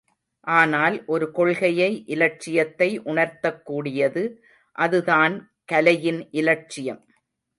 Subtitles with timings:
[0.59, 4.23] ஆனால் ஒரு கொள்கையை இலட்சியத்தை உணர்த்தக்கூடியது,
[4.75, 5.35] அது தான்
[5.65, 7.01] கலையின் இலட்சியம்.